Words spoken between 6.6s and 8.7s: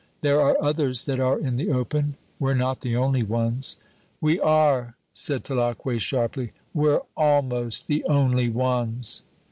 "we're almost the only